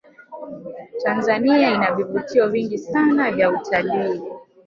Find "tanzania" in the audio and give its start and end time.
1.03-1.71